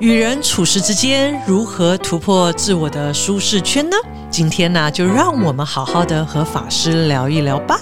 [0.00, 3.96] 与人处事之间，如何突破自我的舒适圈呢？
[4.30, 7.78] 今天呢，就让我们好好的和法师聊一聊吧。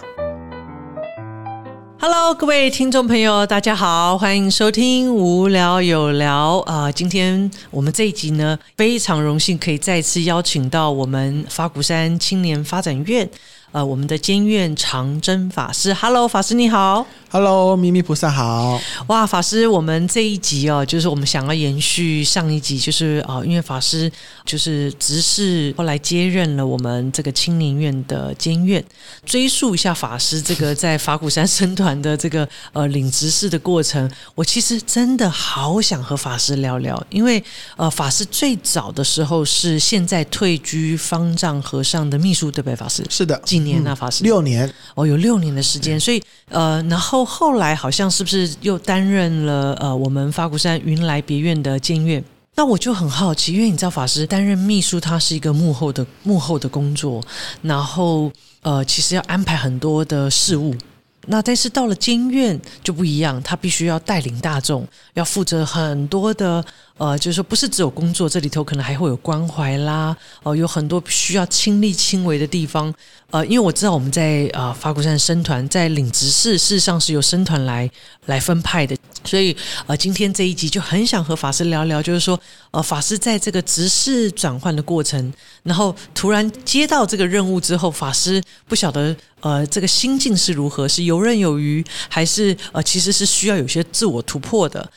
[2.01, 6.91] Hello，各位听众朋友，大家好，欢迎收听《无聊有聊》啊！
[6.91, 13.31] 今天我们这一集呢，非常荣幸可以再次邀请到我们法鼓山青年发展院。
[13.71, 24.11] 呃，我们的监院长征法师，Hello，法师你好，Hello，咪咪菩萨好，哇，法师，我们这一集哦，就是我们想要延续上一集，就是啊，因为法师
[24.47, 28.83] 就是执事，后来接任了我们这个青年院的监院，
[29.27, 37.45] 追溯一下法师这个在法鼓山僧团的这个呃领执事的过程，我其实真的好想和法师聊聊，因为
[37.77, 43.05] 呃，法师最早的时候是现在退居方丈和尚的秘书，对不对，法师？
[43.11, 43.39] 是的。
[43.59, 44.23] 几年啊，法师？
[44.25, 52.23] 六年哦，有六年的时间，所以呃，然后后来好像是不是又担任了呃我们法鼓山云来别院的监院？
[52.55, 57.23] 那我就很好奇，因为你知道法师担任秘书，他是一个幕后的幕后的工作，
[57.63, 58.31] 然后
[58.63, 60.75] 呃，其实要安排很多的事务。
[61.29, 66.65] 那但是到了监院就不一样，他必须要带领大众，要负责很多的。
[66.99, 72.93] 呃，就是说，不是只有工作，这里头可能还会有关怀啦，哦，有很多需要亲力亲为的地方。
[73.31, 77.89] 呃，因为我知道我们在啊法鼓山生团在领执事，事实上是由生团来
[78.27, 79.57] 来分派的，所以
[79.87, 82.41] 呃，今天这一集就很想和法师聊聊，就是说，
[82.73, 94.91] 呃，法师在这个执事转换的过程，然后突然接到这个任务之后，法师不晓得呃这个心境是如何，是游刃有余，还是呃其实是需要有些自我突破的。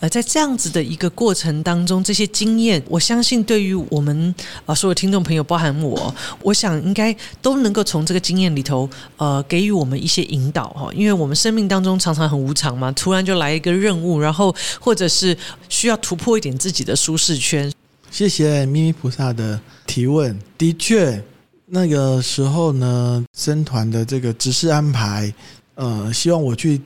[0.00, 4.34] 呃，在这样子的一个过程当中，这些经验，我相信对于我们
[4.66, 10.90] 啊所有听众朋友，包含我，我想应该都能够从这个经验里头，呃，给予我们一些引导哈。
[10.92, 15.36] 因为我们生命当中常常很无常嘛，突然就来一个任务，然后或者是
[15.68, 17.72] 需要突破一点自己的舒适圈。
[18.10, 20.36] 谢谢咪咪菩萨的提问。
[20.58, 21.22] 的确，
[21.66, 25.32] 那个时候呢，僧团的这个执事安排，
[25.74, 26.80] 呃，希望我去。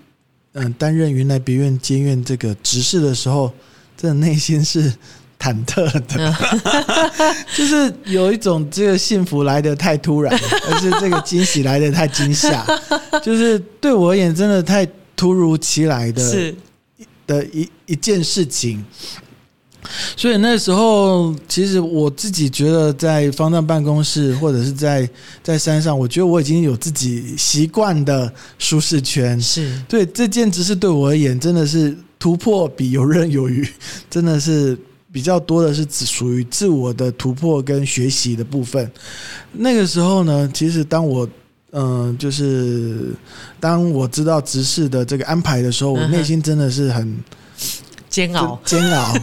[0.52, 3.52] 嗯，担任云来别院监院这个执事的时候，
[3.96, 4.92] 真的内心是
[5.38, 6.36] 忐忑的，
[7.54, 10.36] 就是有一种这个幸福来的太突然，
[10.68, 12.66] 而是这个惊喜来的太惊吓，
[13.22, 14.84] 就是对我而言真的太
[15.14, 16.52] 突如其来的，
[17.28, 18.84] 的一一件事情。
[20.16, 25.08] 所以那时候，其实我自己觉得，在方丈办公室或者是在
[25.42, 29.40] 在山上，我觉得我已经有自己习惯的舒适圈。
[29.40, 33.66] 是对这件只是对我而言，真的是突破比游刃有余，
[34.10, 34.78] 真的是
[35.12, 38.90] 比较多的是只属于自我的突破跟学习的部分。
[39.52, 41.28] 那个时候呢，其实当我
[41.72, 43.12] 嗯，就是
[43.60, 47.16] 当我知道执事的这个安排的时候，我内心真的是很。
[48.08, 49.14] 煎熬， 煎熬，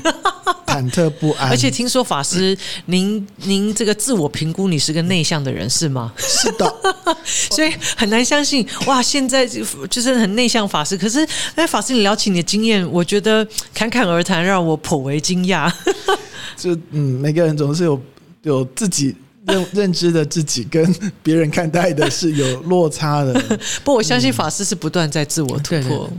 [0.78, 1.50] 忐忑不安。
[1.50, 6.14] 而且听说法师，您您这个自我评估，你是个内向的人是吗？
[6.18, 6.76] 是的，
[7.26, 9.02] 所以很难相信哇！
[9.02, 15.72] 现在就是很内向法师，可是哎，法师你聊起你的经验，我觉得侃侃而谈，让我颇为惊讶。
[16.56, 18.02] 就嗯，每个人总是有
[18.44, 19.16] 有自己。
[19.48, 23.34] 认 认知的自己跟别人看待的是有落差的。
[23.84, 26.10] 不，我相信法师是不断在自我突破。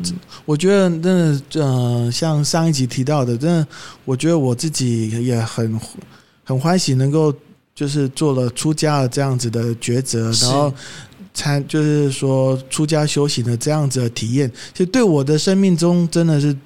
[0.44, 3.66] 我觉得，真的，呃，像上一集提到的，真的，
[4.04, 5.80] 我觉得我自己也很
[6.44, 7.32] 很欢喜，能够
[7.74, 10.72] 就是做了出家的这样子的抉择，然后
[11.32, 16.56] 参就是说出家修行的这样子的体验，其实对我的生命中真的是。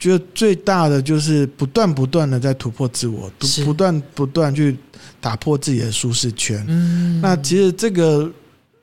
[0.00, 3.28] 觉得最大的就是不断不断的在突破自我，
[3.64, 4.78] 不断不断去
[5.20, 6.64] 打破自己的舒适圈。
[6.68, 8.30] 嗯，那其实这个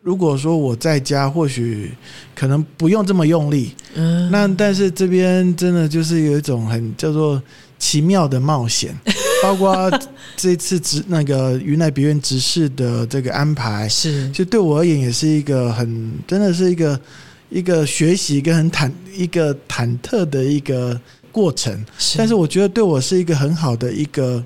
[0.02, 1.92] 如果说我在家，或许
[2.36, 3.72] 可能不用这么用力。
[3.96, 7.42] 嗯，那但是这边真的就是有一种很叫做
[7.80, 8.96] 奇妙的冒险，
[9.44, 9.92] 包括
[10.36, 17.00] 这次执那个云南别院执事的这个安排，是就对我而言也是一个很真的是一个。
[17.48, 21.00] 一个学习跟很忐一个忐忑的一个
[21.32, 21.86] 过程，
[22.18, 24.44] 但是我觉得对我是一个很好的一个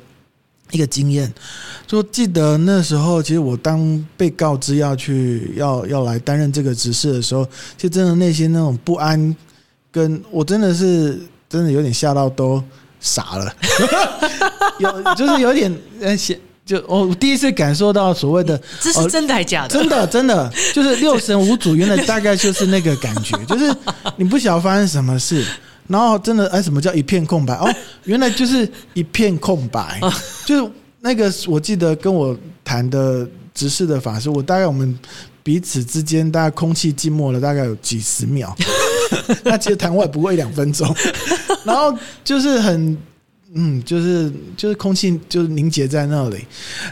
[0.72, 1.32] 一个经验。
[1.88, 7.44] 就记得那时候，其实我当被告知要去要要来担任这个职事的时候，
[7.76, 9.36] 其实真的内心那种不安，
[9.92, 11.20] 跟我真的是
[11.50, 12.64] 真的有点吓到都
[13.00, 13.56] 傻了，
[14.78, 16.16] 有就是有点呃
[16.64, 19.70] 就我第一次感受到所谓的，这是真的还是假的？
[19.70, 23.76] 真的，真的，就是六神无主，原来大概就是那个感觉，就是
[24.18, 25.44] 你不晓得发生什么事，
[25.90, 27.54] 然后真的哎，什么叫一片空白？
[27.56, 27.70] 哦，
[28.06, 30.00] 原来就是一片空白，
[30.46, 30.72] 就是
[31.02, 34.98] 那个我记得跟我谈的执事的法师，我大概我们
[35.44, 38.56] 彼此之间大概空气静默了大概有几十秒，
[39.44, 40.96] 那其实谈话不过一两分钟，
[41.66, 41.94] 然后
[42.24, 42.98] 就是很。
[43.56, 46.38] 嗯，就是就是空气就是凝结在那里。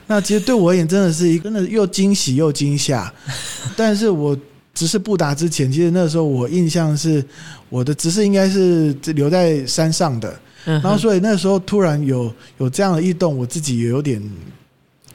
[0.08, 3.14] 那其实对我而言，真的是一真的又惊喜又惊吓。
[3.76, 4.36] 但是我
[4.78, 7.26] 只是布达之前，其实那时候我印象是
[7.68, 14.22] 我的执事应该是留在山上的，然后所以那时候突然有有这样的异动，我自己也有点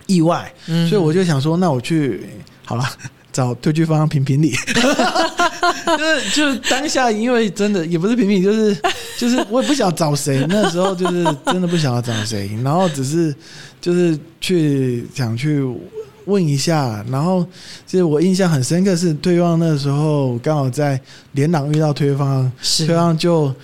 [0.07, 2.27] 意外，所以我就想说，那我去
[2.65, 2.85] 好了。
[3.33, 8.77] 找退居方向评评理，就 是就是当下，因为真的也不是评评理，就是
[9.17, 13.35] 就是我也不想找谁，那时候就是真的不想要找谁，然后只是
[13.81, 15.65] 就是去想去
[16.27, 17.47] 问一下，然后
[17.87, 21.01] 其实我印象很深刻是对方那时候刚好在
[21.33, 22.51] 连党遇到推方，
[22.87, 23.55] 推方就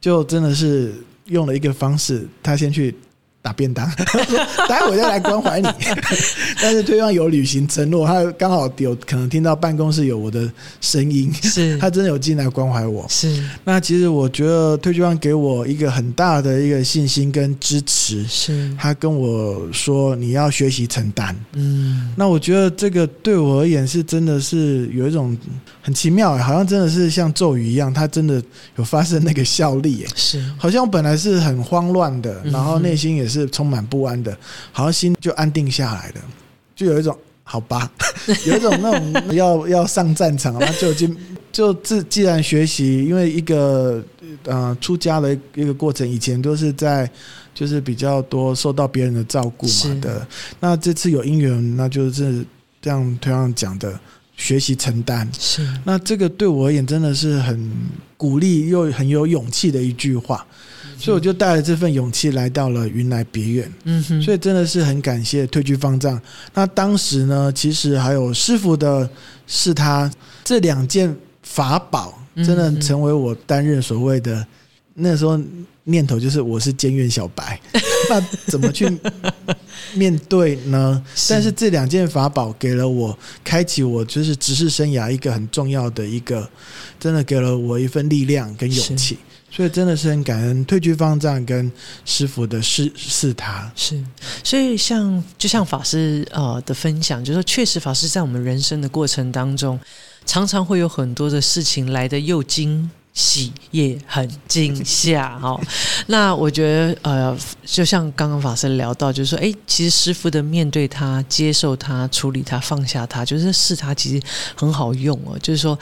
[0.00, 0.94] 就真的是
[1.26, 2.94] 用了一个方式，他先去。
[3.42, 3.90] 打便当，
[4.68, 5.68] 待会再来关怀你。
[6.60, 10.46] 但是对方有履行承诺，他刚好有可能听到办公室有我的
[10.82, 13.06] 声音，是 他真的有进来关怀我。
[13.08, 18.26] 是那其实我觉得退居方给我一个很大的一个信心跟支持。
[18.26, 21.34] 是他跟我说你要学习承担。
[21.54, 25.34] 嗯，那我觉得这个对我而言是真的是有一种
[25.80, 28.42] 很奇妙，好像真的是像咒语一样，他真的
[28.76, 30.04] 有发生那个效力。
[30.14, 33.29] 是，好像本来是很慌乱的，然后内心也。
[33.30, 34.36] 是充满不安的，
[34.72, 36.14] 好像心就安定下来了，
[36.74, 37.90] 就有一种好吧，
[38.46, 41.08] 有一种那种要要上战场，然后就就
[41.50, 44.04] 就自既然学习，因为一个
[44.44, 47.10] 呃出家的一个过程，以前都是在
[47.54, 50.26] 就是比较多受到别人的照顾嘛的，
[50.60, 52.44] 那这次有姻缘，那就是
[52.80, 53.98] 这样同样讲的，
[54.36, 55.28] 学习承担。
[55.38, 57.70] 是，那这个对我而言真的是很
[58.16, 60.46] 鼓励又很有勇气的一句话。
[61.00, 66.20] 所以我就带着这份勇气来到了云来别院，嗯哼，所以真的是很感谢退居方丈。
[66.52, 69.08] 那当时呢，其实还有师傅的
[69.46, 70.10] 是他
[70.44, 74.46] 这两件法宝，真的成为我担任所谓的
[74.94, 75.40] 那时候
[75.84, 77.58] 念头，就是我是监院小白，
[78.10, 78.86] 那怎么去
[79.94, 81.02] 面对呢？
[81.28, 86.48] 但是这两件法宝给了我开启我就是执事生涯一个很重要的一个，
[87.00, 89.18] 真的给了我一份力量跟勇气。
[89.50, 91.70] 所以真的是很感恩退居方丈跟
[92.04, 94.00] 师傅的是是他是，
[94.44, 99.78] 所以像就像法师呃的分享，就是说确实法师在我们人生的过程当中，
[100.24, 105.60] 常常会有很多的事情来的又惊喜也很惊吓哈。
[106.06, 114.22] 那我觉得呃，就像刚刚法师聊到，就是说，哎，其实师傅的面对他、接受他、处理他、放下他，就是是他其实
[114.54, 115.76] 很好用哦，就是说。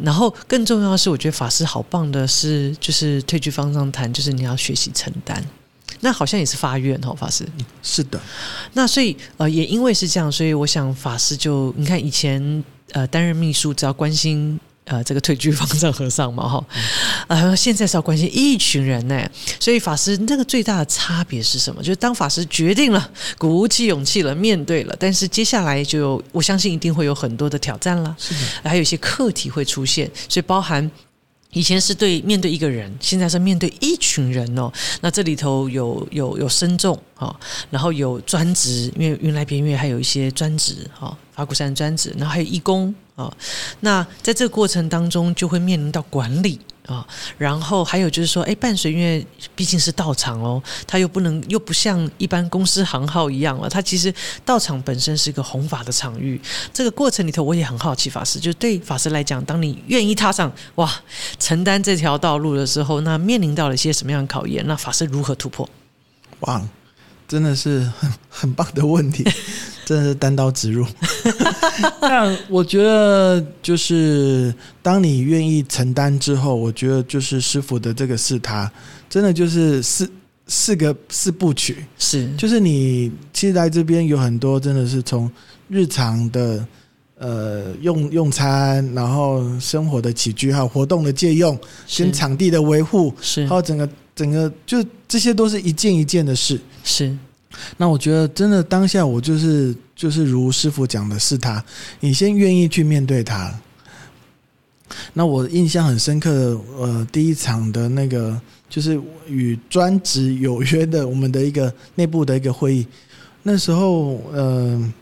[0.00, 5.44] 然后更重要的是，我觉得法师好棒的是，就是退居方丈谈，就是你要学习承担。
[6.00, 7.46] 那好像也是发愿哦，法师。
[7.82, 8.20] 是的。
[8.72, 14.58] 那所以呃，也因为是这样，所以我想法师就你看以前呃担任秘书，只要关心。
[14.84, 16.64] 呃，这个退居方丈和尚嘛，哈，
[17.28, 19.28] 呃，现在是要关心一群人呢，
[19.60, 21.82] 所以法师那个最大的差别是什么？
[21.82, 28.16] 就是当法师决定了，鼓起勇气了，面对了，但是接下来就我相信一定会有很多的挑战了，
[28.64, 30.90] 还有一些课题会出现，所以包含。
[31.54, 34.72] 以前是对面对一个人，现在是面对一群人哦。
[35.02, 37.38] 那这里头有有有深重啊，
[37.68, 43.32] 然后有专职，因为云来边月还有一些专职啊，法鼓山专职，然后还有义工啊。
[43.80, 46.60] 那在这个过程当中，就会面临到管理。
[46.88, 47.06] 啊，
[47.38, 49.24] 然后还有就是说，哎，伴随因为
[49.54, 54.12] 毕竟是道场哦，它又不能又不像一般公司行号一样了，它其实
[54.44, 56.40] 道场本身是一个弘法的场域。
[56.72, 60.92] 这个过程里头，我也很好奇，法师就对法师来讲，当你愿意踏上哇
[61.38, 64.66] 承担这条道路的时候，那面临到了一些什么样的考验？
[64.66, 65.70] 那法师如何突破？
[66.40, 66.60] 哇，
[67.28, 69.24] 真的是很很棒的问题。
[69.92, 70.86] 真的是单刀直入。
[72.00, 78.70] 但我觉得，就是当你愿意承担之后，我觉得就是师傅的这个是他，
[79.08, 80.10] 真的就是四
[80.46, 82.34] 四个四部曲，是。
[82.36, 85.30] 就是你其实来这边有很多，真的是从
[85.68, 86.66] 日常的
[87.18, 91.58] 呃用用餐，然后生活的起居，还有活动的借用，
[91.96, 93.46] 跟场地的维护，是。
[93.46, 97.16] 还有整个整个，就这些都是一件一件的事，是。
[97.76, 101.64] 那我觉得，真的当下我就是就是如师傅讲的是他，
[102.00, 103.52] 你先愿意去面对他。
[105.14, 112.86] 那我印象很深刻的，呃，第一场的那个就是与专职有约的我们的一个内部的一个会议，
[113.42, 114.92] 那时候，呃，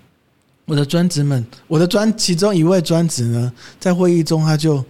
[0.64, 4.85] 我的专职们，我的专其中一位专职呢，在会议中他就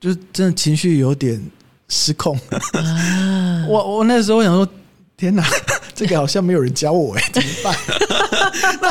[0.00, 1.40] 就真的情绪有点
[1.88, 2.36] 失控。
[3.68, 4.68] 我我那时候想说，
[5.20, 5.44] 天哪！
[5.94, 7.76] 这个好像没有人教我哎，怎么办？
[8.80, 8.90] 那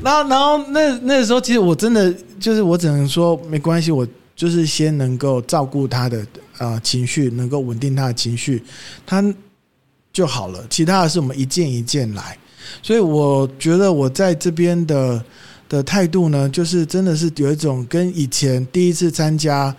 [0.00, 6.24] 然后然后那那时候，其实我真的就是我只能说没关系，我就是先能够照顾他的
[6.58, 8.62] 啊情绪，能够稳定他的情绪。
[9.04, 9.22] 他
[10.12, 12.38] 就好了，其他的是我们一件一件来。
[12.80, 15.22] 所以我觉得我在这边的
[15.68, 19.74] 的态度呢，就是真的是有一种跟以前第一次参加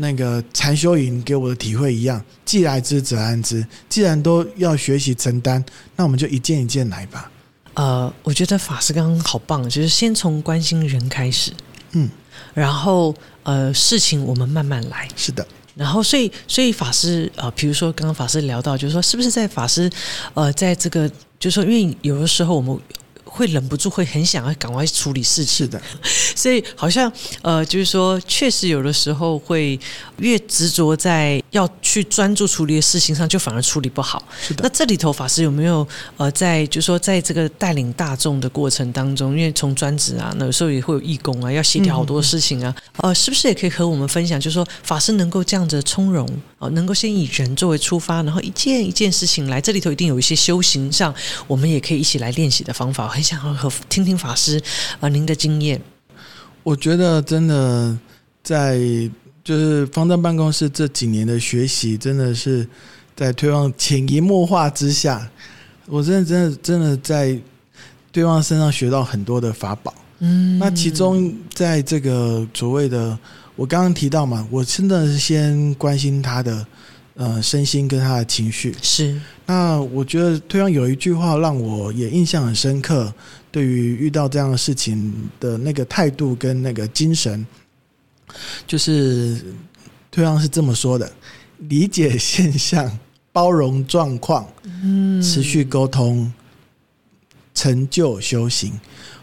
[0.00, 3.64] 那个禅修营给我的体会一样，既来之则安之。
[3.88, 5.62] 既然都要学习承担，
[5.94, 7.30] 那我们就一件一件来吧。
[7.74, 11.52] 呃，我觉得法师刚刚好棒，就是先从关心人开始，
[11.92, 12.08] 嗯，
[12.54, 15.06] 然后呃，事情我们慢慢来。
[15.14, 19.90] 是的，然后，所以，所以法师呃，比如说刚刚法师聊到，就是说，是不是在法师
[20.34, 22.76] 呃，在这个，就是说，因为有的时候我们
[23.30, 25.80] 会忍不住会很想要赶快处理事情是，的，
[26.34, 27.10] 所以好像
[27.42, 29.78] 呃，就是说，确实有的时候会
[30.18, 34.22] 越执着在要去专注处理的事情上，就反而处理不好。
[34.42, 34.70] 是的那。
[34.80, 46.26] 这里头法师有没有呃，在就是说，在这个带领大众的过程当中，因为从专职啊，那有时候也会有义工啊，要协调好多事情啊，呃，是不是也可以和我们分享，就是说法师能够这样子从容
[46.58, 51.14] 哦、能够先以人作为出发，然后一件一件事情来，这里头一定有一些修行上，
[51.46, 53.08] 我们也可以一起来练习的方法。
[53.22, 54.60] 想要和听听法师
[55.00, 55.80] 呃您的经验。
[56.62, 57.98] 我觉得真的
[58.42, 58.78] 在
[59.42, 62.66] 就是方丈办公室这几年的学习，真的是
[63.16, 65.30] 在推广潜移默化之下，
[65.86, 67.38] 我真的真的真的在
[68.12, 69.94] 对方身上学到很多的法宝。
[70.18, 73.18] 嗯，那其中在这个所谓的
[73.56, 76.66] 我刚刚提到嘛，我真的是先关心他的
[77.14, 78.74] 呃身心跟他的情绪。
[78.82, 83.12] 是那我觉得推方有一句话让我也印象很深刻，
[83.50, 87.44] 对于遇到这样的事情的那个态度跟那个精神，
[88.66, 89.40] 就是
[90.10, 91.10] 推方是这么说的：
[91.68, 92.98] 理解现象，
[93.32, 94.46] 包容状况，
[94.82, 96.32] 嗯持续沟通，
[97.54, 98.72] 成就修行。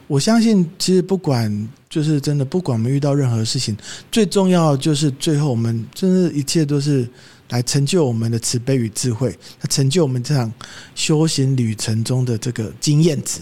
[0.08, 3.76] 我相信，其实不管就是真的，不管我们遇到任何事情，
[4.10, 7.08] 最重要的就是最后我们真的一切都是
[7.50, 10.52] 来成就我们的慈悲与智慧，它成就我们这场
[10.96, 13.40] 修行旅程中的这个经验值。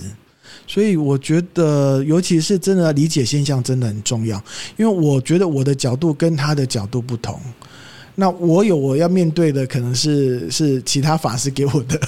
[0.67, 4.41] 所以我觉得，尤其是真的理解现象真的很重要，
[4.77, 7.39] 因为我觉得我的角度跟他的角度不同。
[8.17, 11.99] 那我有我要面对的，可能是是其他法师给我的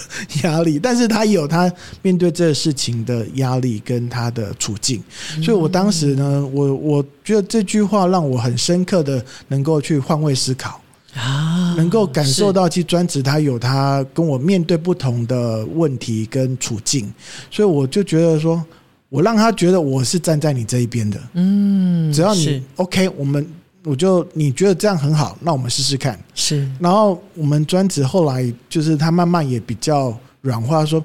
[0.42, 5.04] 压力，但是他有他面对这个事情的压力跟他的处境，
[5.44, 10.82] 所以我当时呢，我我觉得这句话让我很深刻的能够去换位思考，
[11.18, 17.12] 啊，能够感受到其实专职他有他跟我面对不同的问题跟处境，
[17.50, 18.64] 所以我就觉得说，
[19.10, 23.46] 我让他觉得我是站在你这一边的，嗯，只要你 OK，我们
[23.84, 26.20] 我就你觉得这样很好，那我们试试看。
[26.36, 31.04] 是然后我们专职后来就是他慢慢也比较软化，说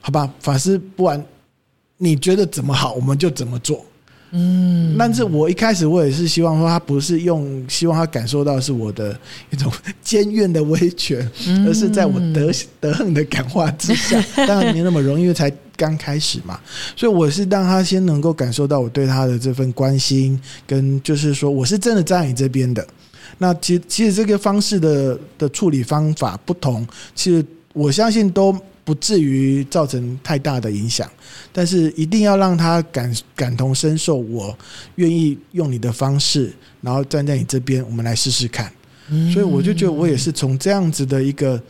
[0.00, 1.22] 好吧，法师，不然
[1.98, 3.84] 你觉得怎么好，我们就怎么做。
[4.32, 9.18] 嗯，但是我一开始我也是希望说，他不是用希望他感受到是我的
[9.50, 9.72] 一种
[10.02, 16.60] 监怨的威权，嗯而是在我德德恨的感化之下， 当然没那么容易，因为才刚开始嘛。
[16.94, 22.86] 所以我是让他先能够感受到我对他的这份关心，跟就是说我是真的站在你这边的。
[23.38, 31.10] 那其实其实这个方式的的处理方法不同，其实我相信都不至于造成太大的影响。
[31.52, 34.56] 但是一定要让他感感同身受，我
[34.96, 38.72] 愿意用你的方式，然后站在你这边，我们来试试看。
[39.12, 41.60] 嗯所以我就觉得我也是从这样子的一个，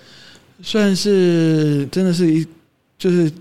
[0.62, 2.46] 算是真的是一
[2.98, 3.32] 就是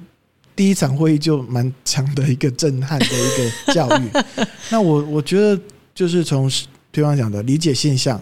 [0.56, 4.10] 第一场会议就蛮强的一个震撼的一个教育。
[4.72, 5.62] 那我我觉得
[5.94, 6.50] 就是从
[6.92, 8.22] 对方讲的理解现象、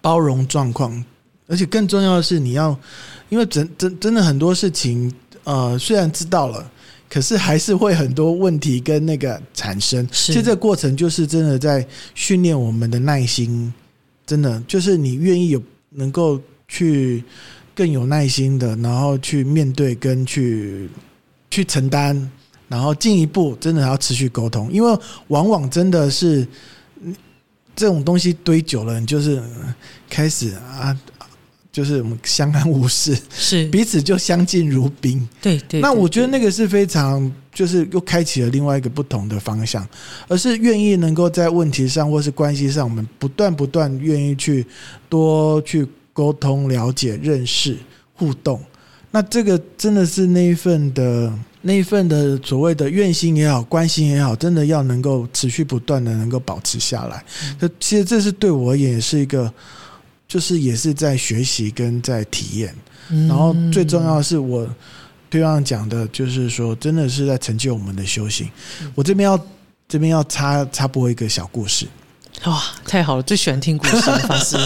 [0.00, 1.04] 包容状况，
[1.52, 2.74] 而且更重要的是你要，
[3.28, 5.12] 因为真真真的很多事情，
[5.44, 6.72] 呃，虽然知道了。
[7.12, 13.70] 可是还是会很多问题跟那个产生，其实这个过程就是真的在训练我们的耐心，
[14.24, 17.22] 真的就是你愿意有能够去
[17.74, 20.88] 更有耐心的，然后去面对跟去
[21.50, 22.30] 去承担，
[22.66, 26.48] 然后进一步真的要持续沟通，因为往往真的是
[27.02, 27.14] 嗯
[27.76, 29.74] 这种东西堆久了，你就是呃
[30.08, 30.98] 开始啊，
[31.72, 35.26] 就是我们相安无事，是彼此就相敬如宾。
[35.40, 39.86] 对对，对那我觉得那个是非常，就是又开启了另外一个不同的方向，
[40.28, 44.66] 而是愿意能够在问题上或是关系上，我们不断不断愿意去
[45.08, 47.76] 多去沟通、了解、认识、
[48.14, 48.60] 互动。
[49.10, 57.24] 那这个真的是那一份的那一份的所谓的愿心也好，关心也好，真的要能够持续不断的能够保持下来。
[57.58, 59.52] 这、其实这是对我而言也是一个，
[60.32, 62.74] 就是也是在学习跟在体验。
[63.10, 64.66] 嗯然后最重要的是我
[65.28, 68.48] 对方讲的，就是说，真的是在成就我们的修行。
[68.94, 69.38] 我这边要
[69.86, 71.86] 这边要插插播一个小故事。
[72.46, 74.56] 哇，太好了，最喜欢听故事了，法师。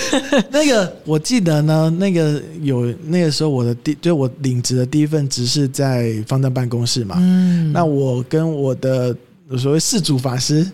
[0.52, 7.16] 那个我记得呢，那个有那个时候我的第就我领职的第一份职是在方丈办公室嘛。
[7.18, 9.16] 嗯，那我跟我的
[9.56, 10.66] 所谓世主法师，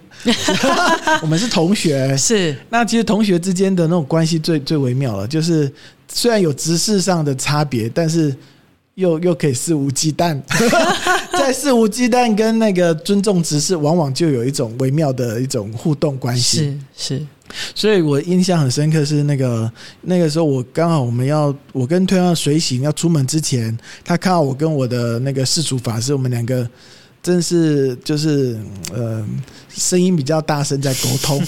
[1.22, 2.16] 我们是同学。
[2.16, 5.72] 是，那其实同学之间的那种关系最最微妙了，就是
[6.12, 8.34] 虽然有知识上的差别，但是。
[8.96, 10.38] 又又可以肆无忌惮，
[11.32, 16.78] 在肆无忌惮跟那个尊重执事，往往就有一种微妙的一种互动关系。
[16.94, 17.26] 是是，
[17.74, 19.72] 所以我印象很深刻是那个
[20.02, 26.68] 那个时候，我刚好我们要我跟推上随行要出门之前，他看到我跟我的那个世俗法师，我们两个
[27.22, 28.58] 真是就是
[28.92, 29.26] 呃
[29.68, 31.42] 声音比较大声在沟通。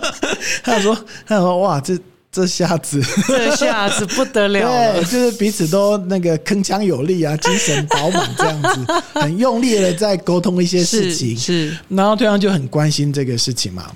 [0.64, 0.96] 他说
[1.26, 1.98] 他说哇这。
[2.32, 13.90] 这下子，这下子不得了了， 就是彼此都那个铿锵有力啊，精神饱满这样子，很用力的在沟通一些事情，是，然后对方就很关心这个事情嘛，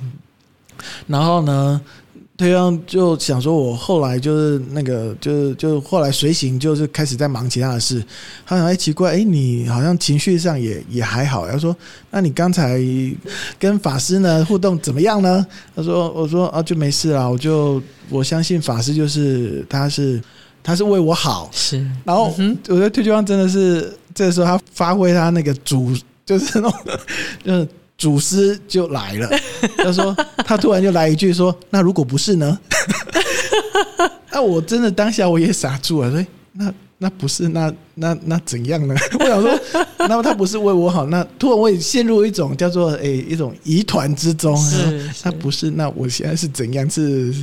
[1.06, 1.78] 然后呢？
[2.40, 8.02] 对方就想说，我后来就是那个，就是就后来随行，就是开始在忙其他的事。
[8.46, 11.46] 他想，哎，奇怪，哎，你好像情绪上也也还好。
[11.46, 11.76] 他说，
[12.10, 12.80] 那你刚才
[13.58, 15.46] 跟法师呢互动怎么样呢？
[15.76, 20.18] 他说，我说啊，就没事啦，我就我相信法师就是他是
[20.62, 21.50] 他是为我好。
[21.52, 25.94] 是，然后嗯我觉得退休方真的是这个时候他发挥他那个主，
[26.24, 26.72] 就是那种
[27.44, 27.68] 就是。
[28.00, 29.28] 祖师就来了，
[29.76, 32.58] 他说他突然就来一句说：“那如果不是呢？”
[34.32, 39.60] 那 我真的当下我也傻住了，说：“那那不是那那那怎样呢？” 我想说，
[40.08, 44.58] 那么他不是为我好，那突然我也陷入一种叫做诶一种疑团之中。
[45.22, 46.88] 他不是，那我现在是怎样？
[46.88, 47.34] 是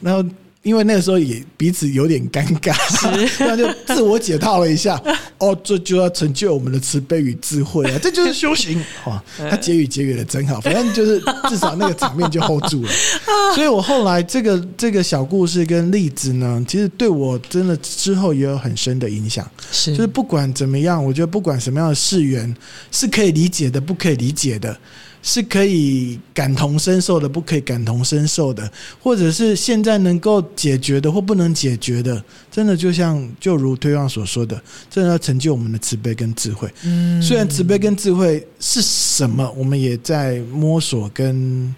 [0.00, 0.24] 然后。
[0.68, 2.76] 因为那个时候也彼此有点尴尬，
[3.40, 5.00] 那就自我解套了一下。
[5.38, 7.98] 哦，这就要成就我们的慈悲与智慧啊！
[8.02, 9.22] 这就是修行哇！
[9.48, 12.90] 他结语结语的真好，反正就是至少那个场面就 hold 住了。
[13.54, 19.48] 所以我后来这个这个小故事跟例子呢，其实对我真的之后也有很深的影响。
[19.70, 22.54] 是，就是不管怎么样，我觉得不管什么样的世缘
[22.90, 24.76] 是可以理解的，不可以理解的。
[25.22, 36.72] 是可以感同身受的，不可以感同身受的，或者是现在能够解决的或不能解决的，真的就像就如推望所说的，真的要成就我们的慈悲跟智慧。
[36.84, 41.74] 嗯，虽然慈悲跟智慧是什么，我们也在摸索跟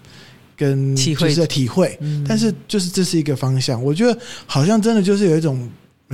[0.56, 1.98] 跟体会在体会，
[2.28, 3.82] 但是就是这是一个方向。
[3.82, 5.66] 我觉得好像真的就是有一种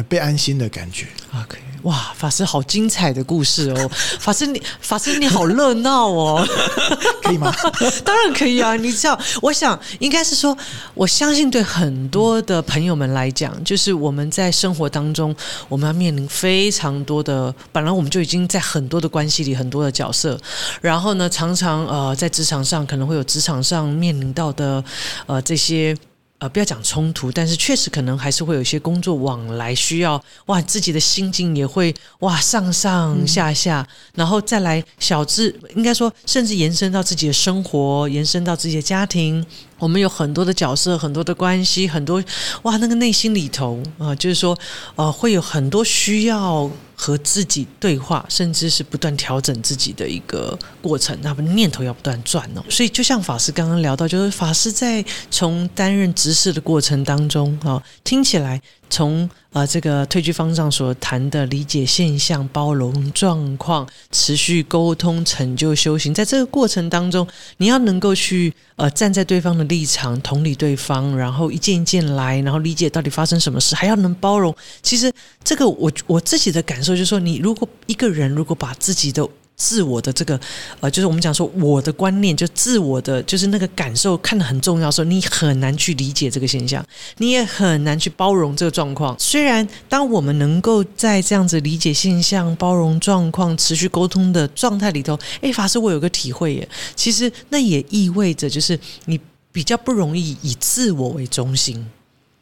[0.03, 1.07] 被安心的感觉。
[1.35, 1.59] OK。
[1.83, 3.91] 哇，法师好精彩的故事哦！
[4.19, 6.45] 法师你，法师你好热闹哦，
[7.23, 7.55] 可以吗？
[8.05, 8.75] 当然可以啊！
[8.75, 10.57] 你知道，我想应该是说，
[10.95, 15.33] 我相信对很多的朋友们来讲，就是我们在生活当中，
[15.69, 20.37] 我们要面临非常多的，本来我们就已经在很多的关系里，很多的角色，
[20.81, 24.83] 然后呢，常常呃，在职场上可能会有职场上面临到的
[25.27, 25.97] 呃这些。
[26.39, 39.45] 呃，不要讲冲突，但是确实可能还是会有一些工作往来需要，哇，自己的心境也会哇上上下下，然后再来小至，应该说甚至延伸到自己的生活，延伸到自己的家庭。
[39.79, 42.23] 我们有很多的角色，很多的关系，很多
[42.63, 44.59] 哇，那个内心里头啊，就是说，
[44.95, 51.17] 呃，会有很多需要和自己对话，甚至是不断调整自己的一个过程。
[51.23, 58.61] 那么念头要不断转哦，所以就像法师刚刚聊到，就是法师在从担任执事的过程当中啊，听起来。
[58.89, 67.27] 从呃这个退居方丈所谈的理解现象、包容状况、持续沟通、成就修行，在这个过程当中，
[67.59, 74.55] 你要能够去呃站在对方的立场，同理对方，然后一件一件来，然后理解到底发生什么事，还要能包容。
[74.83, 80.39] 其实这个我我自己的感受就是说，你如果一个人如果把自己的自我的这个，
[80.81, 86.85] 呃，就是我们讲说我的观念，就自我的，就是那个感受看得很重要的时候，你很难去理解这个现象，
[87.17, 89.17] 你也很难去包容这个状况。
[89.19, 99.19] 虽然当我们能够在这样子理解现象、包容状况、持续沟通的状态里头，哎，法师，我有个体会耶，其实那也意味着就是你
[99.51, 101.87] 比较不容易以自我为中心，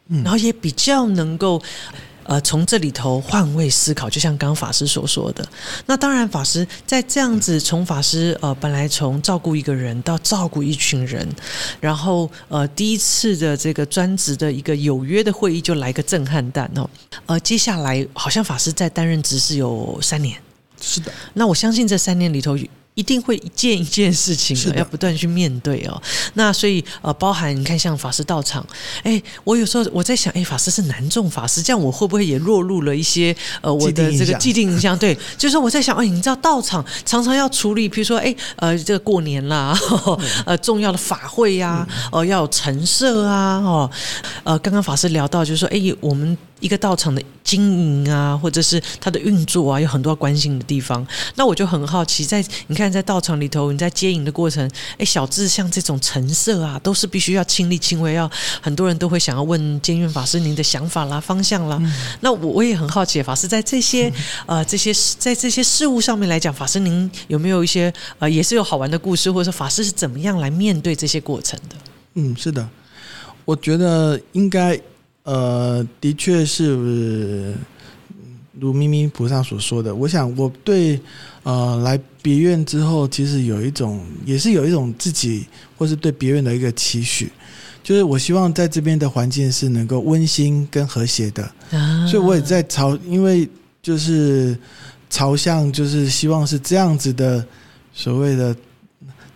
[0.08, 1.62] 嗯然后也比较能够。
[2.24, 5.46] 呃，从这里头换位思考，就像刚刚法师所说的，
[5.86, 11.28] 那当然，法师在这样子从法师呃，本来从照顾一个人到照顾一群人，
[11.80, 16.88] 然后呃，第一次的这个专职的一个有约的会议就来个震撼弹哦，
[17.26, 20.38] 呃，接下来好像法师在担任执事有三年，
[20.80, 22.56] 是的，那我相信这三年里头
[22.94, 26.00] 一定会一件一件事情的，要不断去面对哦。
[26.34, 28.64] 那所以呃，包含你看像法师道场，
[29.02, 34.96] 哎，我有时候我在想，哎，法师是男众法师，这样我会不会也落入了一些呃我的这个既定印象？
[34.98, 39.76] 对， 就是我在想，哎，你知道道场常常要处理，比如说，哎，呃，这个过年啦，
[40.46, 43.90] 呃，重要的法会呀，哦，要有陈设啊，哦，
[44.44, 46.36] 呃，刚刚法师聊到，就是说，哎，我们。
[46.60, 51.06] 一个道场的经营啊，或者是它的运作啊，有很多要关心的地方。
[51.34, 58.28] 那我就很好奇，在你看，在道场里头，你在接引的过程，哎，小智像这种成色啊，都是必须要亲力亲为，要
[58.62, 61.80] 很多人都会想要问监院法师您的想法啦、方向啦。
[62.20, 64.10] 那我我也很好奇，法师在这些
[64.46, 71.76] 呃这些在这些事物上面来讲，法师您有没有一些呃也是有好玩的故事，或者说法师是怎么样来面对这些过程的？
[72.14, 72.66] 嗯，是的，
[73.44, 74.80] 我觉得应该。
[75.24, 77.54] 呃，的确是
[78.60, 79.94] 如咪咪菩萨所说的。
[79.94, 81.00] 我想，我对
[81.42, 87.32] 呃来别院之后，其实有一种，也是有一种自己或是对别院的一个期许，
[87.82, 91.50] 就是我希望在这边的环境是能够温馨跟和谐的。
[92.06, 93.48] 所以我也在朝，因为
[93.82, 94.56] 就是
[95.08, 97.44] 朝向，就是希望是这样子的
[97.92, 98.54] 所谓的。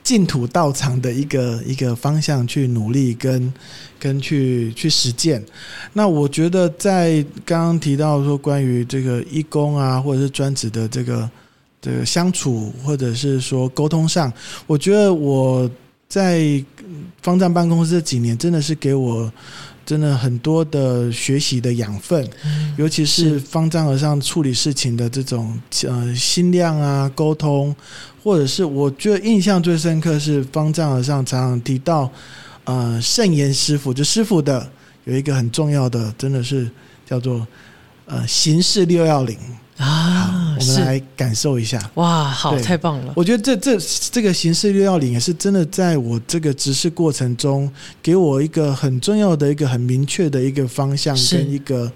[0.09, 3.53] 净土道场的一个一个方向去努力跟
[3.99, 5.45] 跟去去实践。
[5.93, 11.31] 那我觉得在刚刚提到说关于这个义工啊，或者是专职的这个
[11.79, 14.33] 这个相处，或者是说沟通上，
[14.67, 15.71] 我觉得我
[16.09, 16.65] 在
[17.21, 19.31] 方丈办公室这几年真的是给我
[19.89, 22.29] 真的很多的学习的养分，
[22.77, 27.75] 尤其是方丈和尚处理事情的这种呃心量啊，沟通。
[28.23, 32.11] 或者是我觉得印象最深刻是方丈和尚常常提到，
[32.65, 34.69] 呃，圣严师傅就师傅的
[35.05, 36.71] 有一个很重要的，真的是
[37.07, 37.47] 叫做
[38.05, 39.39] 呃行事六要领
[39.79, 40.38] 啊，
[40.81, 41.79] 来感受一下。
[41.95, 43.13] 哇，好，太棒了！
[43.17, 43.79] 我觉得这这
[44.11, 47.71] 这个行事六要领也是真的，在我这个执事过程中，
[48.03, 51.91] 给我一个很重要的一个很明确的一个方向跟一个，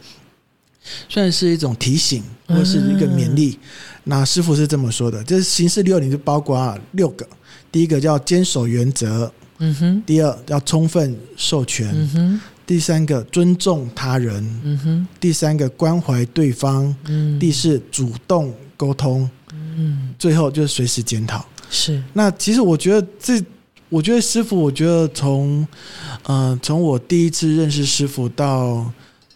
[1.09, 3.59] 算是一种提醒或是一个勉励。
[4.05, 7.27] 那师傅是这么说的：，这形式六，零就包括六个。
[7.71, 21.45] 第一个叫坚守原则，嗯哼；第二要充分授权，嗯哼；第三个尊重他人，嗯哼；第三个关怀对方，嗯；第四主动沟通，嗯；最后就是随时检讨。
[21.71, 22.03] 是。
[22.13, 23.41] 那其实我觉得这，
[23.89, 25.67] 我觉得师傅，我觉得从，
[26.25, 28.93] 呃，从我第一次认识师傅到。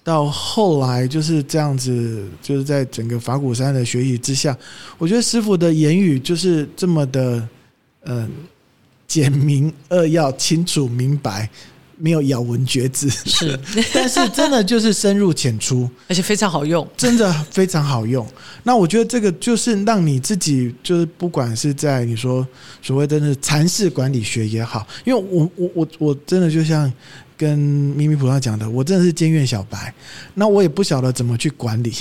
[0.07, 4.57] 到后来就是这样子，就是在整个法鼓山的学习之下，
[4.99, 7.49] 我觉得师傅的言语就是这么的，
[8.05, 8.31] 嗯，
[9.09, 11.51] 简明扼要、清楚明白，
[11.99, 13.59] 没有咬文嚼字，是，
[13.93, 18.27] 但是真的就是深入浅出，而且非常好用，真的非常好用。
[18.63, 22.47] 那我觉得这个就是让你自己，就是不管是在你说
[22.83, 26.93] 所谓的那禅式管理学也好，因为我我我我真的就像。
[27.37, 29.93] 跟咪咪菩萨讲的，我真的是监院小白，
[30.35, 31.95] 那我也不晓得怎么去管理。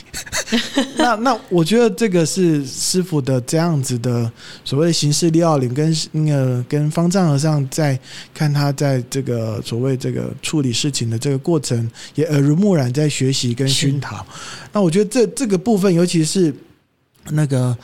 [0.98, 4.32] 那那我觉得这个是师傅的这样子的
[4.64, 8.00] 所谓形式六要领，跟那个跟方丈和尚在
[8.34, 14.26] 看他在这个所谓这个处理事情的这个过程，也耳濡目染在学习跟熏陶。
[14.72, 16.54] 那我觉得这这个部分，尤其是
[17.32, 17.78] 那个，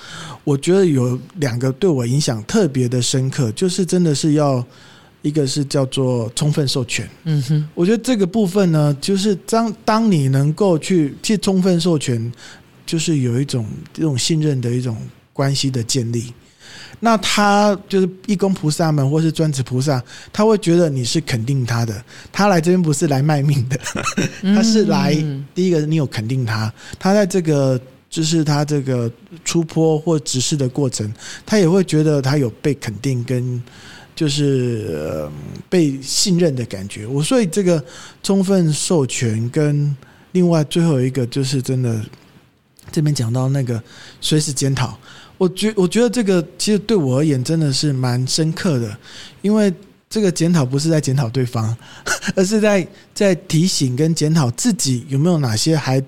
[0.44, 4.66] 我觉得有两个对我影响特别的深刻，就是真的是要。
[5.24, 12.32] 一个是叫做充分授权，嗯哼，我觉得这个部分呢，就是当当你能够去去充分授权，
[12.88, 14.98] 就是有一种这种信任的一种
[15.32, 16.34] 关系的建立。
[17.00, 20.04] 那他就是义工菩萨们，或是专职菩萨，
[20.34, 23.80] 他会觉得你是肯定他的，他来这边不是来卖命的，
[24.56, 25.14] 他是来
[25.54, 27.80] 第一个你有肯定他，他在这个
[28.10, 29.12] 就是他这个
[29.46, 31.12] 出坡或指示的过程，
[31.46, 33.62] 他也会觉得他有被肯定跟。
[34.22, 35.28] 就是
[35.68, 37.84] 被信任的感觉，我所以这个
[38.22, 39.98] 充分授权跟
[40.34, 42.00] 另外最后一个就是真的
[42.92, 43.82] 这边讲到那个
[44.20, 44.96] 随时检讨，
[45.40, 48.96] 我觉我觉得这个其实对我而言真的是蛮深刻的，
[49.42, 49.74] 因为
[50.08, 51.76] 这个检讨不是在检讨对方，
[52.38, 56.00] 而是在在提醒跟检讨自己有没有哪些还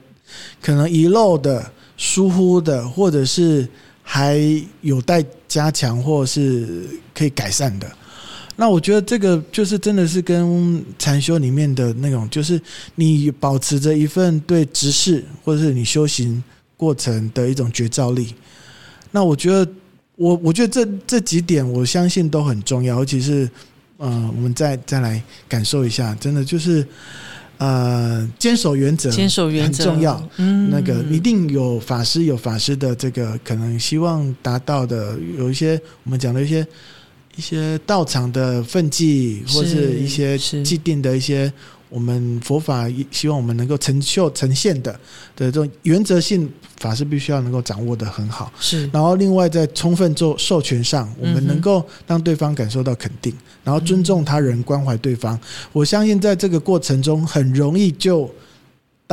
[0.62, 3.68] 可能遗漏的、疏忽的，或者是
[4.04, 4.40] 还
[4.82, 7.92] 有待加强或是可以改善的。
[8.56, 12.62] 那我觉得这个就是真的是跟禅修里面的那种，就是
[12.96, 16.44] 你保持着一份对执事或者是你修行
[16.78, 18.34] 过程的一种觉照力。
[19.12, 19.72] 那我觉得，
[20.16, 22.98] 我我觉得这这几点，我相信都很重要。
[22.98, 23.50] 尤其是，
[23.98, 26.86] 嗯，我们再再来感受一下，真的就是，
[27.58, 30.30] 呃坚守原则，坚守原则很重要。
[30.38, 36.66] 嗯那个一定有法师有法师的这个可能希望达到的，有一些我们讲的一些
[37.36, 41.52] 一些道场的分际，或是一些既定的一些
[41.90, 44.92] 我们佛法希望我们能够成就呈现的
[45.36, 48.52] 的这种原则性，法是必须要能够掌握的很好。
[48.60, 55.40] 是然后另外在充分做授权上，我们能够让对方感受到肯定，然后尊重他人，关怀对方。
[55.72, 58.30] 我相信在这个过程中很容易就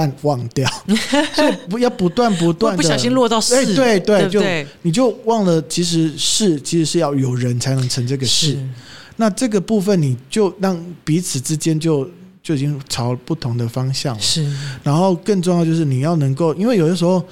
[0.00, 0.66] 淡忘掉，
[1.34, 4.42] 所以不要不断不断的不小心落到事，哎对对就？
[4.80, 8.56] 你就忘了其实是其实是要有人才能成这个事。
[9.16, 12.08] 那这个部分你就让彼此之间就
[12.42, 14.22] 就已经朝不同的方向了。
[14.22, 14.50] 是
[14.82, 17.22] 然后更重要就是你要能够，因为有的时候，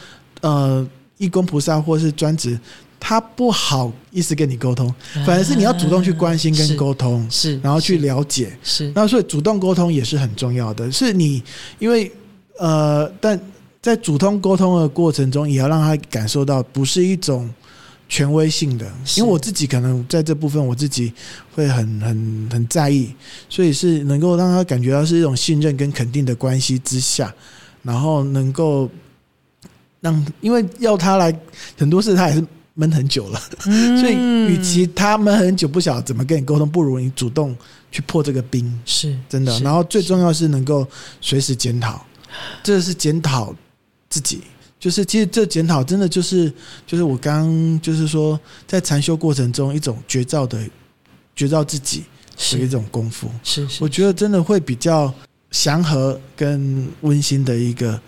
[0.42, 2.60] 呃，义工菩萨或是专职，
[3.00, 8.52] 他不好意思跟你沟通，反而是你要主动去关心跟沟通，是，然后去了解。
[8.62, 11.42] 是那所以主动沟通也是很重要的，是你
[11.78, 12.12] 因为
[12.58, 13.40] 呃，但
[13.80, 17.48] 在主通沟通的过程中，也要让他感受到不是一种
[18.08, 21.12] 权威性的，因为我自己可能在这部分我自己
[21.54, 23.14] 会很很很在意，
[23.48, 27.32] 所以是能够让他感觉到是一种信任跟肯定的关系之下，
[27.82, 28.90] 然后能够
[30.00, 31.32] 让，因为要他来
[31.76, 32.44] 很多事他也是
[32.74, 33.40] 闷很久了，
[34.00, 34.14] 所以
[34.48, 37.56] 与其他闷很久不晓得怎么跟你沟通，不如你主动
[37.90, 38.80] 去破这个冰。
[38.84, 39.58] 是真的。
[39.60, 40.86] 然后最重要是能够
[41.20, 42.04] 随时检讨，
[42.62, 43.54] 这是检讨
[44.08, 44.42] 自己。
[44.80, 46.52] 就是其实这检讨真的就是
[46.86, 50.64] 就是我刚就是说在禅修过程中一种觉照的
[51.34, 52.04] 觉照自己
[52.52, 55.12] 的一种功夫，是是，我觉得真的会比较
[55.50, 58.00] 祥和跟温馨的一个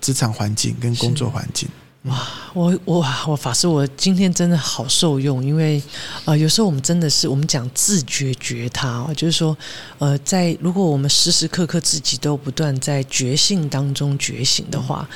[0.00, 1.68] 职场环境跟工作环境。
[2.06, 5.82] 哇我我我法师，我今天真的好受用，因为
[6.24, 9.56] 呃，有时候我们真的是我们讲自觉觉他哦，就是说
[9.98, 15.08] 呃，在如果我们时时刻刻自己都不断在觉性当中觉醒的话。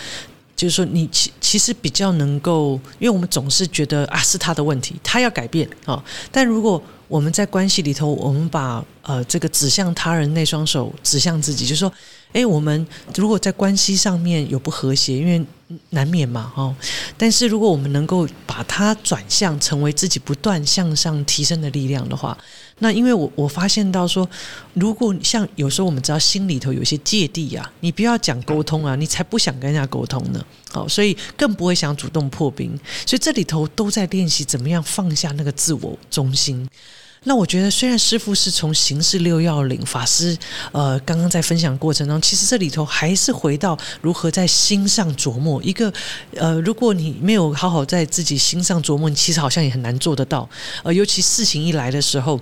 [0.56, 11.90] 就是说，你其其实比较能够，因为我们总是觉得啊是他的问题，他要改变啊、但如果我们在关系里头，我们把呃这个指向他人那双手指向自己，就是说，
[12.32, 15.44] 诶，我们如果在关系上面有不和谐，因为
[15.90, 16.74] 难免嘛，哦。
[17.18, 22.36] 但是如果我们能够把它转向成为自己不断向上提升的力量的话，
[22.78, 24.28] 那因为我我发现到说，
[24.74, 30.44] 如果像有时候我们知道心里头有些芥蒂啊，你不要讲沟通啊，你才不想跟人家沟通呢。
[30.70, 32.78] 好，所以更不会想主动破冰。
[33.04, 36.68] 所以这里头都在练习怎么样放下那个自我中心。
[37.24, 40.36] 那我觉得，虽然师傅是从形式六要领法师，
[40.72, 45.62] 呃，刚刚在分享过程中，其实这里头还是回到如何在心上琢磨。
[45.62, 45.92] 一个
[46.34, 50.48] 呃，如果你没有好好在自己心上琢磨，你其实好像也很难做得到。
[50.82, 52.40] 呃，尤其事情一来的时候。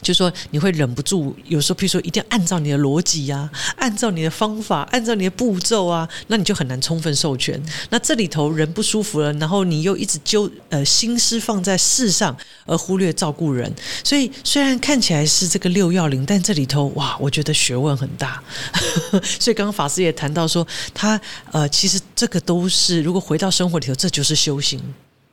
[0.00, 7.60] 就说你会忍不住，有时候譬如说一定要按照你的逻辑呀、按照你的方法，按照你的步骤啊，那你就很难充分授权。
[7.90, 13.72] 那这里头人不舒服了，然后你又一直揪呃心思放在事上，而忽略照顾人。
[14.04, 18.42] 所以虽然看起来是这个六要领，但这里头哇，我觉得学问很大。
[19.40, 24.80] 所以刚刚法师也谈到说，他呃，其实这个都是如果回到生活里头，这就是修行。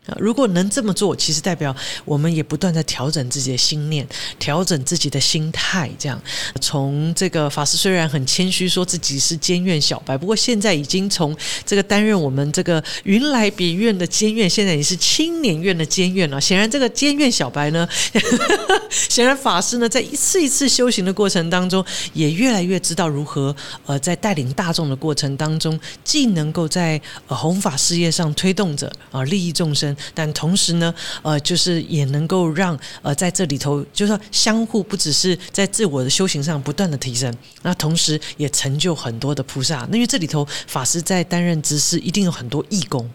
[0.07, 5.89] 啊如果能这么做，其实代表我们也不断在调整自己的心念，调整自己的心态。
[5.97, 6.21] 这样，
[6.61, 16.39] 从这个法师虽然很谦虚，说自己是监院小白，不过现在已经从这个担任我们这个云来别院的监院，现在也是青年院的监院了。
[16.39, 17.87] 显然，这个监院小白呢，
[18.89, 29.94] 显然法师呢，在一次一次修行的过程当中，也越来越知道如何呃，在带领大众的过程当中，既能够在呃弘法事业上推动着啊、利益众生。
[30.13, 39.87] 但同时呢，呃，就是也能够让呃在这里头，就是说相互不只是在自我的修行上不断的提升，那同时也成就很多的菩萨。
[39.89, 43.09] 那因为这里头法师在担任执事，一定有很多义工。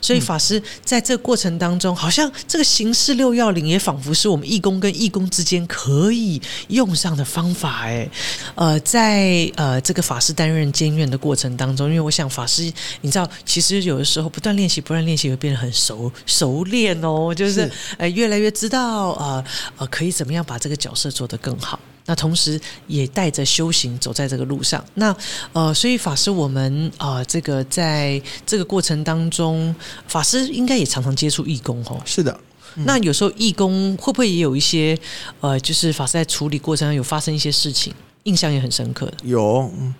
[0.00, 7.84] 所以法师在这个过程当中，好像这个形式六要领也仿佛是我们义工跟义工之间可以用上的方法。
[7.84, 8.08] 哎，
[8.54, 19.44] 呃，在呃这个法师担任监院的过程当中，因为我想法师，你知道，其实有的时候不断练习，不断练习会变得很熟熟练哦，就是是呃越来越知道呃
[19.76, 21.78] 呃可以怎么样把这个角色做得更好。
[22.06, 24.84] 那同时也带着修行走在这个路上。
[24.94, 25.14] 那
[25.52, 29.74] 呃，所以法师我们啊、呃，这个在这个过程当中，
[30.08, 32.00] 法师应该也常常接触义工哦。
[32.04, 32.38] 是的，
[32.76, 34.98] 那有时候义工会不会也有一些
[35.40, 37.92] 呃，就是法师在处理过程中有发生一些事情，
[38.24, 39.14] 印象也很深刻的？
[39.24, 39.94] 有，嗯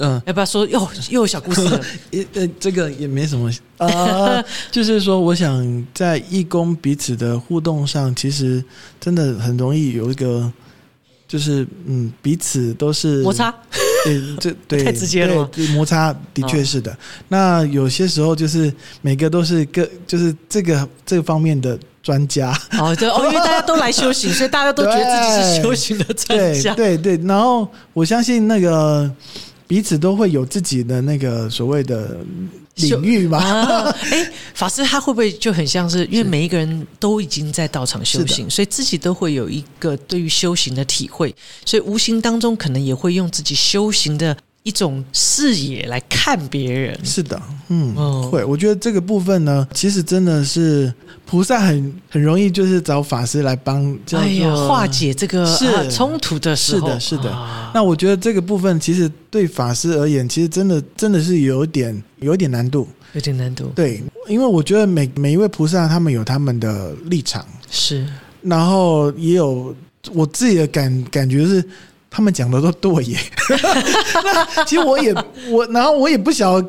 [0.00, 1.84] 嗯，要不要说又又有小故事了？
[2.34, 4.40] 呃，这个也没什么啊、
[4.70, 8.62] 就是说，我想在义工彼此的互动上，其实
[9.00, 10.52] 真的很容易有一个，
[11.28, 13.54] 就是嗯，彼此都是摩擦
[14.04, 16.96] 对，这 对太直接了对对摩擦的确是的。
[17.28, 26.72] 那有些时候就是每个都是各就是这个这个方面的专家，哦，对哦，因为大家都来修行，所以大家都觉得自己是修行的专对家。
[26.76, 27.16] 对对。
[27.18, 29.10] 然后我相信那个
[29.66, 32.16] 彼此都会有自己的那个所谓的
[32.78, 33.38] 领域嘛。
[33.38, 44.36] 啊，哎，法师他会不会就很像是，因为每一个人都已经在道场修行，所以自己都会有一个对于修行的体会，所以无形当中可能也会用自己修行的
[44.68, 46.98] 一种视野来看别人。
[47.02, 48.44] 是的，嗯，哦会。
[48.44, 50.92] 我觉得这个部分呢，其实真的是
[51.24, 57.30] 菩萨很很容易就是找法师来帮，哎呀，化解这个是啊冲突的时候，是的，是的。
[57.30, 62.86] 啊那我觉得这个部分其实对法师而言，其实真的真的是有点有点难度。
[63.14, 63.72] 有点难度。
[63.74, 68.06] 对，因为我觉得每每一位菩萨他们有他们的立场，是
[68.42, 69.74] 然后也有
[70.12, 71.64] 我自己的感感觉是。
[72.10, 73.18] 他们讲的都对耶，
[74.24, 75.14] 那其实我也
[75.50, 76.60] 我，然后我也不晓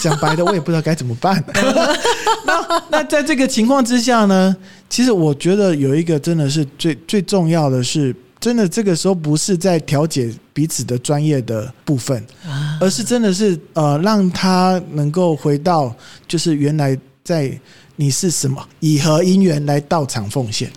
[0.00, 1.42] 讲白的，我也不知道该怎么办。
[2.46, 4.56] 那那在这个情况之下呢，
[4.88, 15.94] 其实我觉得有一个真的是最最重要的是，真的这个时候不是在调解彼此的专业的部分，啊，而是真的是呃，让他能够回到
[16.28, 17.50] 就是原来在
[17.96, 20.70] 你是什么以何因缘来到场奉献，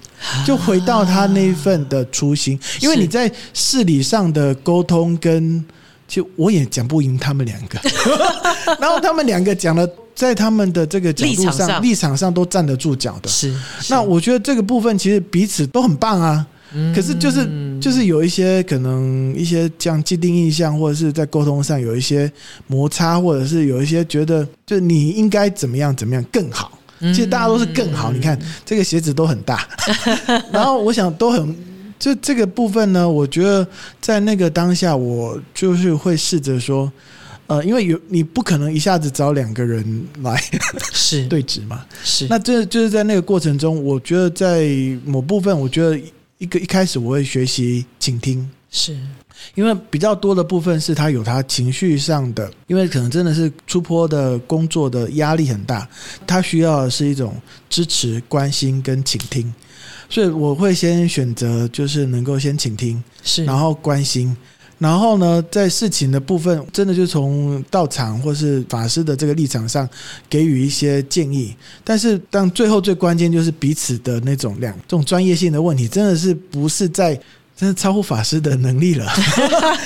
[0.45, 5.63] 就回到他那一份的初心，因为你在事理上的沟通跟，
[6.08, 7.80] 其实我也讲不赢他们两个，
[8.80, 13.30] 然后他们两个讲的在他们的这个角度立场上上立场上都站得住脚的。
[13.30, 13.56] 是。
[13.89, 17.47] 那我觉得这个部分其实彼此都很棒啊，嗯可是就是
[17.80, 22.32] 就是有一些可能一些这样既定印象，或者是在沟通上有一些
[22.65, 26.76] 摩擦，或者是有一些觉得就你应该怎么样怎么样更好。
[26.99, 29.67] 其实大家都是更好，你看这个鞋子都很大，
[30.51, 31.55] 然后我想都很
[31.99, 33.67] 就这个部分呢，我觉得
[33.99, 36.91] 在那个当下，我就是会试着说，
[37.47, 40.41] 呃，因为有你不可能一下子找两个人来
[40.93, 41.25] 是。
[41.29, 42.27] 对峙嘛，是。
[42.29, 44.67] 那这就是在那个过程中，我觉得在
[45.05, 45.99] 某部分，我觉得
[46.38, 48.95] 一个一开始我会学习倾听，是
[49.56, 55.88] 因为比较多的部分是他有他情绪上的，因为可能真的是出坡的工作的压力很大，
[56.26, 57.36] 他需要的是一种
[57.69, 59.54] 支持、关心跟倾听，
[60.10, 64.36] 所以我会先选择就是能够先倾听，是，然后关心。
[64.80, 69.89] 然后呢，在事情的部分，真的就从道场或是法师的这个立场上
[70.30, 71.56] 给予一些建议。
[71.84, 77.19] 但是，当最后最关键就是彼此的那种两这种专业性的问题，真的是不是在
[77.58, 79.12] 真的超乎法师的能力了。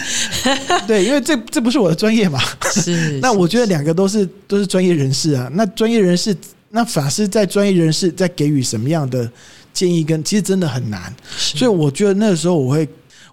[0.86, 2.38] 对，因为这这不是我的专业嘛。
[2.74, 5.50] 是 那我觉得两个都是都是专业人士啊。
[5.54, 6.36] 那专业人士，
[6.70, 9.32] 那法师在专业人士在给予什么样的
[9.74, 11.16] 建议跟，其实真的很难。
[11.38, 12.88] 所以我觉得那个时候我会，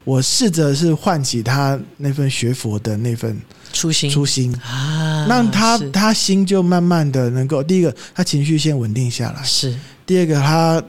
[0.05, 3.37] 我试着是唤起他那份学佛的那份
[3.73, 9.75] 初心初心，啊，让他他心就慢慢的能够，第一个他情绪先稳定下来，是
[10.07, 10.81] 第二个他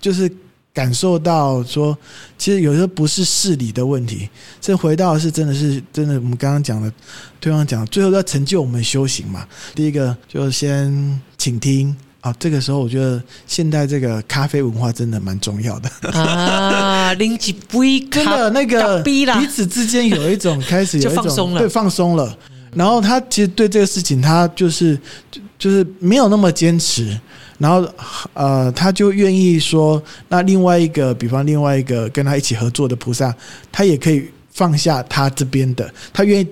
[0.00, 0.28] 就是
[0.74, 1.96] 感受到说，
[2.36, 4.28] 其实有时候不是事理的问题，
[4.60, 6.92] 这回到是真的是真的，我们刚刚讲的，
[7.40, 9.46] 对方讲，最后要成就我们修行嘛。
[9.74, 11.96] 第一个就先倾听。
[12.20, 15.90] 啊，这个时候我觉得现代这个咖啡文化真的蛮重要的。
[16.10, 22.34] 啊， 拎起杯真的那个彼此之间有一种开始有一种 对放松了。
[22.72, 24.98] 然后他其实对这个事情，他就是
[25.30, 27.14] 就就是没有那么坚持，
[27.58, 27.88] 然后
[28.32, 33.34] 呃，他就愿意说，那另外一个，比方另外一个跟他一起合作的菩萨，
[33.70, 36.46] 他也可以放下他这边的，他愿意。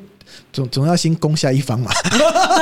[0.50, 1.90] 总总要先攻下一方嘛，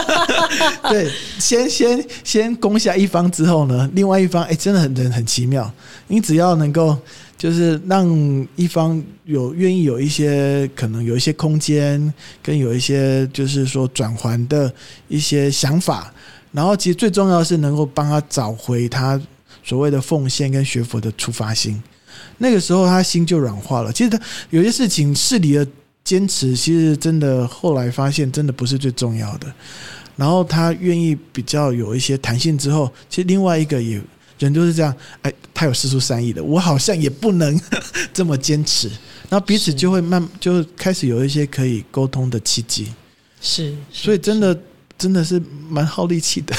[0.91, 5.69] 对，先先先攻下一方之后呢，另外一方哎、真的很人很奇妙，
[6.07, 6.97] 你只要能够
[7.37, 8.09] 就是让
[8.55, 14.73] 一方有愿意有一些可能有一些空间，跟有一些就是说转环的
[15.09, 16.13] 一些想法，
[16.53, 19.21] 然后其实最重要的是能够帮他找回他
[19.63, 21.83] 所谓的奉献跟学佛的出发心。
[22.39, 23.93] 那个时候他心就软化了。
[23.93, 25.67] 其实他有些事情事理的
[26.03, 29.47] 坚持，其实真的后来发现真的不是最重要的。
[30.17, 34.01] 然后他愿意比较有一些弹性之后，其实另外一个也
[34.39, 37.59] 人就是这样，哎，他有四出三意的，我好像也不能
[38.13, 38.89] 这么坚持，
[39.29, 42.93] 然后彼此就会慢就开始有一些可以沟通的契机。
[43.41, 44.59] 是，所以真的
[45.01, 46.55] 真的是蛮耗力气的，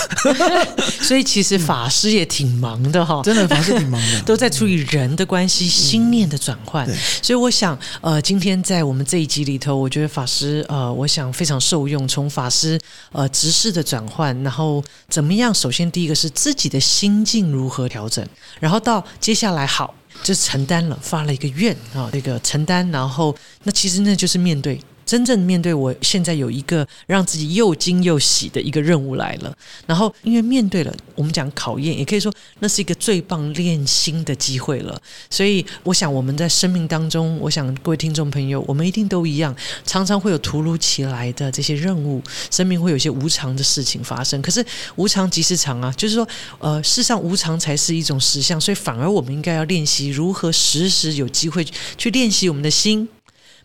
[1.04, 3.22] 所以其实法师也挺忙的哈。
[3.24, 6.86] 真的法师挺忙的， 都在处理人的关系、心念的转换，
[7.22, 12.08] 所以我想，呃，今天在我们这一集里头，我觉得法师，呃，我想非常受用。
[12.08, 12.80] 从法师
[13.12, 15.54] 呃执事的转换，然后怎么样？
[15.54, 18.28] 首先第一个是自己的心境如何调整，
[18.60, 19.94] 然后到接下来好。
[20.24, 24.80] 就承担了，发了一个愿啊，这个承担，然后那其实那就是面对
[25.12, 29.54] 真正面对我现在有一个让自己又惊又喜的一个任务来了。
[29.86, 34.98] 然后因为面对了，我们讲考验，也可以说那是一个最棒练心的机会了。
[35.30, 39.54] 所以我想我们在生命当中，我想各位听众朋友，我们一定都一样，
[39.86, 44.42] 常常会有突如其来的这些任务，生命会有些无常的事情发生。
[44.42, 46.26] 可是无常即是常啊，就是说，
[46.60, 53.10] 呃，世上无常才是一种实相，所以反而我们应该要练习如何时时有机会去练习我们的心。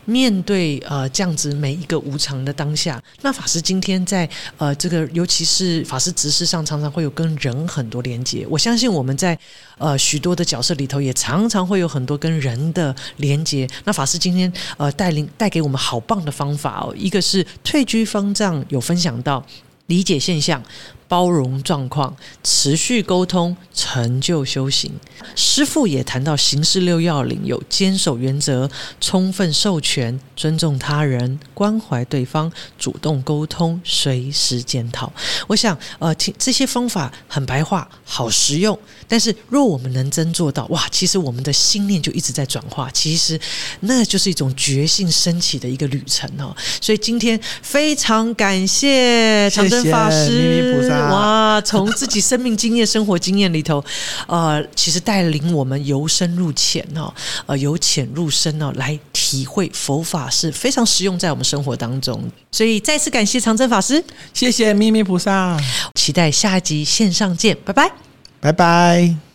[0.06, 8.46] 面对呃这样子每一个无常的当下，那法师今天在呃这个尤其是法师执事上，常常会有跟人很多连接。
[8.48, 9.38] 我相信我们在
[9.78, 13.68] 呃许多的角色里头，也常常会有很多跟人的连接。
[13.84, 19.44] 那法师今天呃带领带给我们好棒的方法哦，一个是退居方丈有分享到
[19.86, 20.62] 理解现象。
[21.08, 24.92] 包容状况，持续沟通，成就修行。
[25.34, 28.68] 师父也谈到行事六要领，有坚守原则、
[29.00, 35.12] 充分授权、尊重他人、关怀对方、主动沟通、随时检讨。
[35.46, 38.78] 我想，呃，听这些方法很白话，好实用。
[39.08, 42.90] 但是，若我们能真做到，哇，其实我们的心念就一直在转化。
[42.90, 43.38] 其实，
[43.80, 46.54] 那就是一种觉性升起的一个旅程哦。
[46.80, 50.95] 所以，今天非常感谢长征法师。
[51.10, 51.60] 哇！
[51.62, 53.82] 从自己生命经验、生活经验里头，
[54.28, 57.12] 呃，其实带领我们由深入浅哦，
[57.46, 62.22] 呃，由浅入深哦，来体会佛法是非常实用在我们生活当中。
[62.52, 64.02] 所以再次感谢长征法师，
[64.34, 65.58] 谢谢秘密菩萨，
[65.94, 67.90] 期待下一集线上见，拜拜，
[68.40, 69.25] 拜拜。